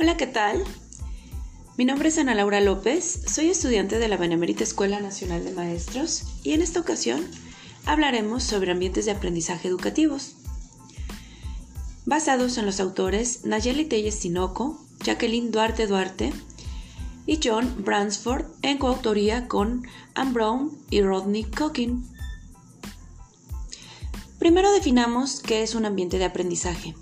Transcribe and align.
Hola, 0.00 0.16
¿qué 0.16 0.28
tal? 0.28 0.62
Mi 1.76 1.84
nombre 1.84 2.10
es 2.10 2.18
Ana 2.18 2.36
Laura 2.36 2.60
López, 2.60 3.22
soy 3.26 3.48
estudiante 3.48 3.98
de 3.98 4.06
la 4.06 4.16
Benemérita 4.16 4.62
Escuela 4.62 5.00
Nacional 5.00 5.44
de 5.44 5.50
Maestros 5.50 6.22
y 6.44 6.52
en 6.52 6.62
esta 6.62 6.78
ocasión 6.78 7.26
hablaremos 7.84 8.44
sobre 8.44 8.70
ambientes 8.70 9.06
de 9.06 9.10
aprendizaje 9.10 9.66
educativos. 9.66 10.36
Basados 12.06 12.58
en 12.58 12.66
los 12.66 12.78
autores 12.78 13.44
Nayeli 13.44 13.86
Telles 13.86 14.20
Tinoco, 14.20 14.80
Jacqueline 15.02 15.50
Duarte 15.50 15.88
Duarte 15.88 16.32
y 17.26 17.40
John 17.42 17.82
Bransford 17.84 18.44
en 18.62 18.78
coautoría 18.78 19.48
con 19.48 19.84
Anne 20.14 20.32
Brown 20.32 20.78
y 20.90 21.02
Rodney 21.02 21.42
Cooking. 21.42 22.08
Primero 24.38 24.70
definamos 24.70 25.40
qué 25.40 25.64
es 25.64 25.74
un 25.74 25.86
ambiente 25.86 26.18
de 26.18 26.26
aprendizaje. 26.26 26.94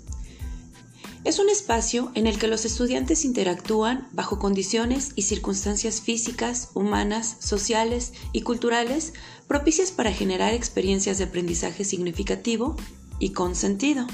Es 1.27 1.39
un 1.39 1.49
espacio 1.49 2.09
en 2.15 2.25
el 2.25 2.39
que 2.39 2.47
los 2.47 2.63
estudiantes 2.63 3.25
interactúan 3.25 4.07
bajo 4.13 4.39
condiciones 4.39 5.11
y 5.15 5.23
circunstancias 5.23 5.99
físicas, 5.99 6.69
humanas, 6.73 7.35
sociales 7.39 8.13
y 8.31 8.43
culturales 8.43 9.11
propicias 9.45 9.91
para 9.91 10.13
generar 10.13 10.53
experiencias 10.53 11.17
de 11.17 11.25
aprendizaje 11.25 11.83
significativo 11.83 12.77
y 13.19 13.33
con 13.33 13.55
sentido. 13.55 14.07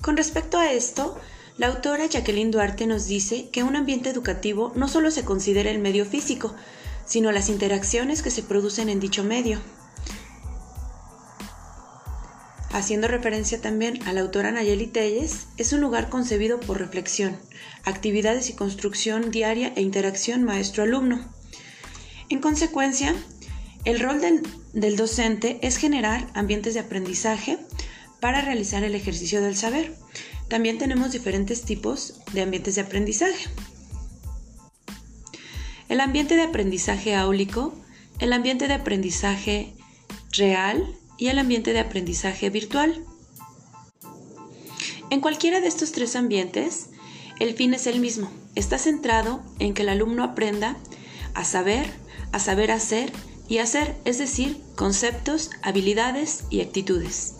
Con 0.00 0.16
respecto 0.16 0.58
a 0.58 0.72
esto, 0.72 1.16
la 1.56 1.68
autora 1.68 2.06
Jacqueline 2.06 2.50
Duarte 2.50 2.88
nos 2.88 3.06
dice 3.06 3.48
que 3.52 3.62
un 3.62 3.76
ambiente 3.76 4.10
educativo 4.10 4.72
no 4.74 4.88
solo 4.88 5.12
se 5.12 5.24
considera 5.24 5.70
el 5.70 5.78
medio 5.78 6.04
físico, 6.04 6.52
sino 7.06 7.30
las 7.30 7.48
interacciones 7.48 8.22
que 8.22 8.32
se 8.32 8.42
producen 8.42 8.88
en 8.88 8.98
dicho 8.98 9.22
medio 9.22 9.60
haciendo 12.74 13.06
referencia 13.06 13.60
también 13.60 14.02
a 14.04 14.12
la 14.12 14.20
autora 14.20 14.50
Nayeli 14.50 14.88
Telles, 14.88 15.46
es 15.56 15.72
un 15.72 15.80
lugar 15.80 16.08
concebido 16.08 16.58
por 16.58 16.80
reflexión, 16.80 17.38
actividades 17.84 18.50
y 18.50 18.54
construcción 18.54 19.30
diaria 19.30 19.72
e 19.76 19.80
interacción 19.80 20.42
maestro-alumno. 20.42 21.32
En 22.30 22.40
consecuencia, 22.40 23.14
el 23.84 24.00
rol 24.00 24.20
del, 24.20 24.42
del, 24.72 24.96
docente 24.96 25.60
es 25.62 25.76
generar 25.76 26.26
ambientes 26.34 26.74
de 26.74 26.80
aprendizaje 26.80 27.58
para 28.18 28.40
realizar 28.40 28.82
el 28.82 28.96
ejercicio 28.96 29.40
del 29.40 29.54
saber. 29.54 29.94
También 30.48 30.76
tenemos 30.76 31.12
diferentes 31.12 31.62
tipos 31.62 32.22
de 32.32 32.42
ambientes 32.42 32.74
de 32.74 32.80
aprendizaje. 32.80 33.50
El 35.88 36.00
ambiente 36.00 36.34
de 36.34 36.42
aprendizaje 36.42 37.14
áulico, 37.14 37.72
el 38.18 38.32
ambiente 38.32 38.66
de 38.66 38.74
aprendizaje 38.74 39.74
real, 40.32 40.96
y 41.18 41.28
el 41.28 41.38
ambiente 41.38 41.72
de 41.72 41.80
aprendizaje 41.80 42.50
virtual. 42.50 43.04
En 45.10 45.20
cualquiera 45.20 45.60
de 45.60 45.68
estos 45.68 45.92
tres 45.92 46.16
ambientes, 46.16 46.90
el 47.40 47.54
fin 47.54 47.74
es 47.74 47.86
el 47.86 48.00
mismo. 48.00 48.30
Está 48.54 48.78
centrado 48.78 49.42
en 49.58 49.74
que 49.74 49.82
el 49.82 49.88
alumno 49.88 50.24
aprenda 50.24 50.76
a 51.34 51.44
saber, 51.44 51.86
a 52.32 52.38
saber 52.38 52.70
hacer 52.70 53.12
y 53.48 53.58
hacer, 53.58 53.96
es 54.04 54.18
decir, 54.18 54.60
conceptos, 54.76 55.50
habilidades 55.62 56.44
y 56.50 56.60
actitudes. 56.60 57.34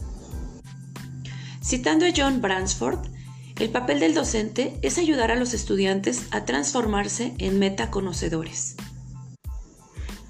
Citando 1.62 2.05
a 2.05 2.12
John 2.14 2.42
Bransford, 2.42 2.98
el 3.59 3.70
papel 3.70 4.00
del 4.00 4.14
docente 4.14 4.77
es 4.83 4.98
ayudar 4.98 5.31
a 5.31 5.36
los 5.36 5.55
estudiantes 5.55 6.25
a 6.33 6.44
transformarse 6.44 7.34
en 7.38 7.59
metaconocedores. 7.59 8.75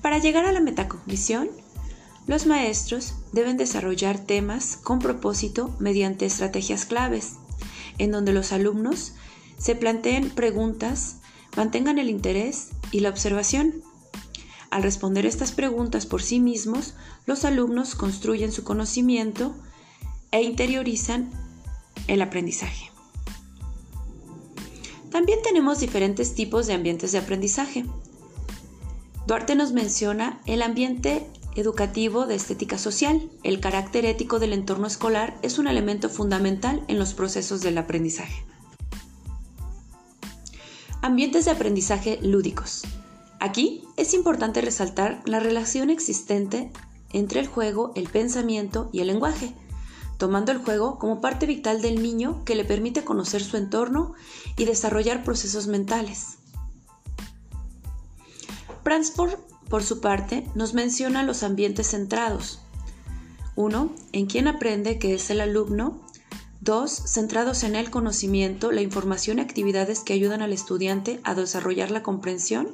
Para 0.03 0.19
llegar 0.19 0.45
a 0.45 0.53
la 0.53 0.61
metacognición, 0.61 1.49
los 2.27 2.47
maestros 2.47 3.15
deben 3.33 3.57
desarrollar 3.57 4.19
temas 4.19 4.77
con 4.77 4.99
propósito 4.99 5.75
mediante 5.79 6.25
estrategias 6.25 6.87
claves, 6.87 7.35
en 7.99 8.11
donde 8.11 8.33
los 8.33 8.53
alumnos 8.53 9.13
se 9.59 9.75
planteen 9.75 10.31
preguntas, 10.31 11.17
mantengan 11.57 11.99
el 11.99 12.09
interés 12.09 12.71
y 12.91 13.01
la 13.01 13.11
observación. 13.11 13.83
Al 14.71 14.83
responder 14.83 15.27
estas 15.27 15.53
preguntas 15.53 16.07
por 16.07 16.23
sí 16.23 16.41
mismos, 16.41 16.95
los 17.27 17.45
alumnos 17.45 17.95
construyen 17.95 18.53
su 18.53 18.65
conocimiento 18.65 19.55
e 20.31 20.43
interiorizan 20.43 21.31
el 22.09 22.23
aprendizaje. 22.23 22.91
También 25.11 25.39
tenemos 25.45 25.79
diferentes 25.79 26.35
tipos 26.35 26.67
de 26.67 26.75
ambientes 26.75 27.13
de 27.13 27.19
aprendizaje. 27.19 27.85
Duarte 29.29 29.55
nos 29.55 29.73
menciona 29.73 30.41
el 30.45 30.61
ambiente 30.61 31.25
educativo 31.55 32.27
de 32.27 32.35
estética 32.35 32.79
social. 32.79 33.31
El 33.43 33.61
carácter 33.61 34.05
ético 34.05 34.39
del 34.39 34.53
entorno 34.53 34.87
escolar 34.87 35.39
es 35.43 35.59
un 35.59 35.67
elemento 35.67 36.09
fundamental 36.09 36.85
en 36.89 36.99
los 36.99 37.15
procesos 37.15 37.61
del 37.61 37.79
aprendizaje. 37.79 38.45
Ambientes 41.03 41.45
de 41.45 41.51
aprendizaje 41.51 42.19
lúdicos. 42.23 42.83
Aquí 43.41 43.85
es 43.97 44.15
importante 44.15 44.61
resaltar 44.61 45.23
la 45.27 45.39
relación 45.39 45.91
existente 45.91 46.71
entre 47.13 47.41
el 47.41 47.47
juego, 47.47 47.93
el 47.95 48.09
pensamiento 48.09 48.89
y 48.93 49.01
el 49.01 49.09
lenguaje, 49.09 49.55
tomando 50.19 50.51
el 50.51 50.59
juego 50.59 50.99
como 50.99 51.21
parte 51.21 51.47
vital 51.47 51.83
del 51.83 52.03
niño 52.03 52.43
que 52.45 52.55
le 52.55 52.65
permite 52.65 53.05
conocer 53.05 53.43
su 53.43 53.57
entorno 53.57 54.15
y 54.57 54.65
desarrollar 54.65 55.25
procesos 55.25 55.67
mentales. 55.67 56.39
Por 59.69 59.83
su 59.83 60.01
parte, 60.01 60.47
nos 60.55 60.75
menciona 60.75 61.23
los 61.23 61.43
ambientes 61.43 61.91
centrados. 61.91 62.61
1. 63.57 63.93
En 64.13 64.27
quién 64.27 64.49
aprende, 64.49 64.99
que 64.99 65.15
es 65.15 65.31
el 65.31 65.41
alumno. 65.41 66.01
2. 66.61 66.91
Centrados 66.91 67.63
en 67.63 67.77
el 67.77 67.91
conocimiento, 67.91 68.73
la 68.73 68.81
información 68.81 69.39
y 69.39 69.43
actividades 69.43 70.01
que 70.01 70.13
ayudan 70.13 70.43
al 70.43 70.53
estudiante 70.53 71.21
a 71.23 71.35
desarrollar 71.35 71.91
la 71.91 72.03
comprensión. 72.03 72.69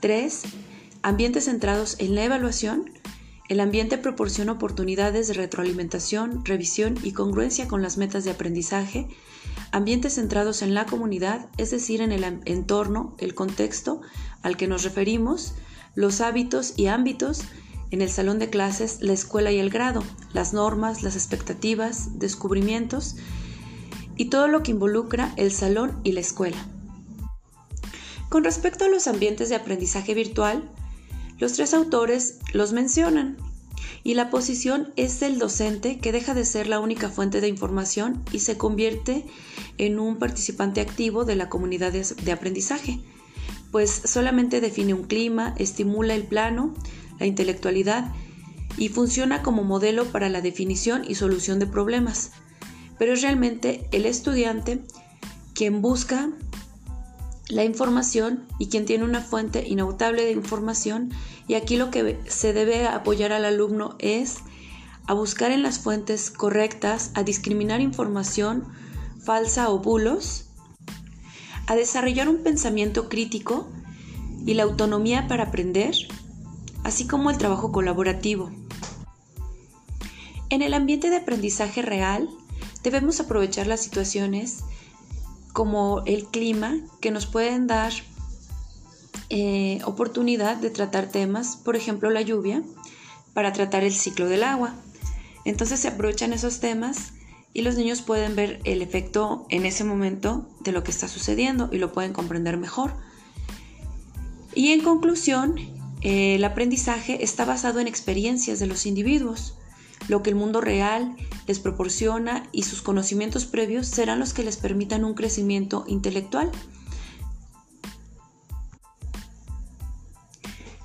3. 0.00 0.42
Ambientes 1.02 1.44
centrados 1.44 1.96
en 1.98 2.14
la 2.14 2.24
evaluación. 2.24 2.90
El 3.48 3.60
ambiente 3.60 3.98
proporciona 3.98 4.52
oportunidades 4.52 5.28
de 5.28 5.34
retroalimentación, 5.34 6.44
revisión 6.44 6.98
y 7.02 7.12
congruencia 7.12 7.68
con 7.68 7.82
las 7.82 7.98
metas 7.98 8.24
de 8.24 8.30
aprendizaje. 8.30 9.08
Ambientes 9.70 10.14
centrados 10.14 10.62
en 10.62 10.72
la 10.72 10.86
comunidad, 10.86 11.48
es 11.58 11.70
decir, 11.70 12.00
en 12.00 12.12
el 12.12 12.24
entorno, 12.46 13.14
el 13.18 13.34
contexto 13.34 14.00
al 14.42 14.56
que 14.56 14.68
nos 14.68 14.82
referimos 14.82 15.54
los 15.94 16.20
hábitos 16.20 16.74
y 16.76 16.86
ámbitos 16.86 17.42
en 17.90 18.02
el 18.02 18.10
salón 18.10 18.38
de 18.38 18.50
clases, 18.50 18.98
la 19.00 19.12
escuela 19.12 19.52
y 19.52 19.58
el 19.58 19.70
grado, 19.70 20.02
las 20.32 20.52
normas, 20.52 21.02
las 21.02 21.14
expectativas, 21.14 22.18
descubrimientos 22.18 23.16
y 24.16 24.26
todo 24.26 24.48
lo 24.48 24.62
que 24.62 24.72
involucra 24.72 25.32
el 25.36 25.52
salón 25.52 26.00
y 26.02 26.12
la 26.12 26.20
escuela. 26.20 26.66
Con 28.28 28.42
respecto 28.42 28.84
a 28.84 28.88
los 28.88 29.06
ambientes 29.06 29.48
de 29.48 29.54
aprendizaje 29.54 30.14
virtual, 30.14 30.68
los 31.38 31.52
tres 31.52 31.72
autores 31.72 32.40
los 32.52 32.72
mencionan 32.72 33.36
y 34.02 34.14
la 34.14 34.28
posición 34.28 34.92
es 34.96 35.20
del 35.20 35.38
docente 35.38 35.98
que 35.98 36.12
deja 36.12 36.34
de 36.34 36.44
ser 36.44 36.66
la 36.66 36.80
única 36.80 37.08
fuente 37.10 37.40
de 37.40 37.48
información 37.48 38.24
y 38.32 38.40
se 38.40 38.58
convierte 38.58 39.24
en 39.78 39.98
un 39.98 40.18
participante 40.18 40.80
activo 40.80 41.24
de 41.24 41.36
la 41.36 41.48
comunidad 41.48 41.92
de 41.92 42.32
aprendizaje 42.32 43.00
pues 43.74 44.02
solamente 44.04 44.60
define 44.60 44.94
un 44.94 45.02
clima, 45.02 45.52
estimula 45.58 46.14
el 46.14 46.22
plano, 46.22 46.74
la 47.18 47.26
intelectualidad 47.26 48.12
y 48.76 48.88
funciona 48.88 49.42
como 49.42 49.64
modelo 49.64 50.04
para 50.04 50.28
la 50.28 50.40
definición 50.40 51.02
y 51.04 51.16
solución 51.16 51.58
de 51.58 51.66
problemas. 51.66 52.30
Pero 53.00 53.14
es 53.14 53.22
realmente 53.22 53.88
el 53.90 54.06
estudiante 54.06 54.84
quien 55.54 55.82
busca 55.82 56.30
la 57.48 57.64
información 57.64 58.46
y 58.60 58.68
quien 58.68 58.84
tiene 58.84 59.02
una 59.02 59.20
fuente 59.20 59.66
inautable 59.66 60.24
de 60.24 60.30
información 60.30 61.10
y 61.48 61.54
aquí 61.54 61.76
lo 61.76 61.90
que 61.90 62.20
se 62.28 62.52
debe 62.52 62.86
apoyar 62.86 63.32
al 63.32 63.44
alumno 63.44 63.96
es 63.98 64.36
a 65.08 65.14
buscar 65.14 65.50
en 65.50 65.64
las 65.64 65.80
fuentes 65.80 66.30
correctas, 66.30 67.10
a 67.14 67.24
discriminar 67.24 67.80
información 67.80 68.68
falsa 69.18 69.68
o 69.70 69.80
bulos 69.80 70.44
a 71.66 71.74
desarrollar 71.74 72.28
un 72.28 72.42
pensamiento 72.42 73.08
crítico 73.08 73.68
y 74.46 74.54
la 74.54 74.64
autonomía 74.64 75.26
para 75.28 75.44
aprender, 75.44 75.94
así 76.82 77.06
como 77.06 77.30
el 77.30 77.38
trabajo 77.38 77.72
colaborativo. 77.72 78.50
En 80.50 80.62
el 80.62 80.74
ambiente 80.74 81.10
de 81.10 81.16
aprendizaje 81.16 81.82
real, 81.82 82.28
debemos 82.82 83.18
aprovechar 83.18 83.66
las 83.66 83.80
situaciones 83.80 84.60
como 85.52 86.02
el 86.04 86.26
clima 86.26 86.76
que 87.00 87.10
nos 87.10 87.26
pueden 87.26 87.66
dar 87.66 87.92
eh, 89.30 89.80
oportunidad 89.84 90.58
de 90.58 90.70
tratar 90.70 91.06
temas, 91.06 91.56
por 91.56 91.76
ejemplo 91.76 92.10
la 92.10 92.20
lluvia, 92.20 92.62
para 93.32 93.52
tratar 93.52 93.82
el 93.84 93.94
ciclo 93.94 94.28
del 94.28 94.44
agua. 94.44 94.74
Entonces 95.44 95.80
se 95.80 95.88
aprovechan 95.88 96.32
esos 96.32 96.60
temas 96.60 97.13
y 97.54 97.62
los 97.62 97.76
niños 97.76 98.02
pueden 98.02 98.34
ver 98.34 98.60
el 98.64 98.82
efecto 98.82 99.46
en 99.48 99.64
ese 99.64 99.84
momento 99.84 100.50
de 100.60 100.72
lo 100.72 100.82
que 100.82 100.90
está 100.90 101.06
sucediendo 101.06 101.70
y 101.72 101.78
lo 101.78 101.92
pueden 101.92 102.12
comprender 102.12 102.56
mejor. 102.56 102.96
Y 104.54 104.72
en 104.72 104.82
conclusión, 104.82 105.54
el 106.02 106.44
aprendizaje 106.44 107.22
está 107.22 107.44
basado 107.44 107.78
en 107.78 107.86
experiencias 107.86 108.58
de 108.58 108.66
los 108.66 108.86
individuos. 108.86 109.54
Lo 110.08 110.22
que 110.22 110.30
el 110.30 110.36
mundo 110.36 110.60
real 110.60 111.16
les 111.46 111.60
proporciona 111.60 112.48
y 112.50 112.64
sus 112.64 112.82
conocimientos 112.82 113.46
previos 113.46 113.86
serán 113.86 114.18
los 114.18 114.34
que 114.34 114.42
les 114.42 114.56
permitan 114.56 115.04
un 115.04 115.14
crecimiento 115.14 115.84
intelectual. 115.86 116.50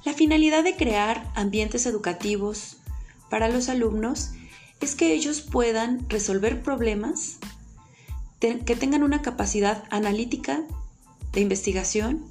La 0.06 0.14
finalidad 0.14 0.64
de 0.64 0.76
crear 0.76 1.32
ambientes 1.36 1.88
educativos 1.88 2.78
para 3.30 3.50
los 3.50 3.70
alumnos 3.70 4.32
es 4.82 4.96
que 4.96 5.14
ellos 5.14 5.42
puedan 5.42 6.10
resolver 6.10 6.62
problemas, 6.62 7.38
que 8.40 8.76
tengan 8.76 9.04
una 9.04 9.22
capacidad 9.22 9.84
analítica 9.90 10.64
de 11.34 11.42
investigación, 11.42 12.26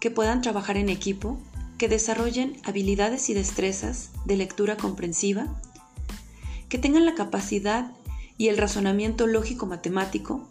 que 0.00 0.10
puedan 0.10 0.42
trabajar 0.42 0.76
en 0.76 0.88
equipo, 0.88 1.38
que 1.78 1.88
desarrollen 1.88 2.60
habilidades 2.64 3.28
y 3.30 3.34
destrezas 3.34 4.10
de 4.24 4.36
lectura 4.36 4.76
comprensiva, 4.76 5.60
que 6.68 6.78
tengan 6.78 7.06
la 7.06 7.14
capacidad 7.14 7.92
y 8.38 8.48
el 8.48 8.58
razonamiento 8.58 9.26
lógico-matemático, 9.26 10.48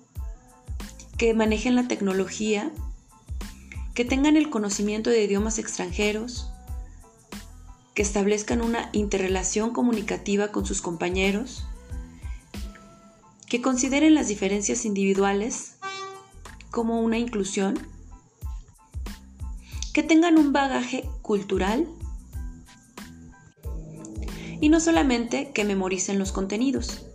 que 1.17 1.33
manejen 1.33 1.75
la 1.75 1.87
tecnología, 1.87 2.71
que 3.93 4.05
tengan 4.05 4.37
el 4.37 4.49
conocimiento 4.49 5.09
de 5.09 5.23
idiomas 5.23 5.59
extranjeros, 5.59 6.50
establezcan 8.01 8.61
una 8.61 8.89
interrelación 8.93 9.71
comunicativa 9.71 10.51
con 10.51 10.65
sus 10.65 10.81
compañeros, 10.81 11.63
que 13.47 13.61
consideren 13.61 14.15
las 14.15 14.27
diferencias 14.27 14.85
individuales 14.85 15.75
como 16.69 17.01
una 17.01 17.17
inclusión, 17.17 17.77
que 19.93 20.03
tengan 20.03 20.37
un 20.37 20.53
bagaje 20.53 21.09
cultural 21.21 21.87
y 24.61 24.69
no 24.69 24.79
solamente 24.79 25.51
que 25.51 25.65
memoricen 25.65 26.17
los 26.17 26.31
contenidos. 26.31 27.05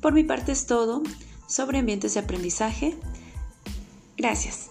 Por 0.00 0.12
mi 0.12 0.24
parte 0.24 0.52
es 0.52 0.66
todo 0.66 1.02
sobre 1.48 1.78
ambientes 1.78 2.14
de 2.14 2.20
aprendizaje. 2.20 2.96
Gracias. 4.16 4.70